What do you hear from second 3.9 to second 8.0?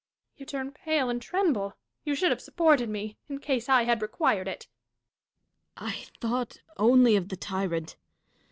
required it. Dashkof. I thought only of the tyrant.